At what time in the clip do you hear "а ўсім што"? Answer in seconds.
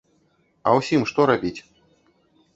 0.69-1.21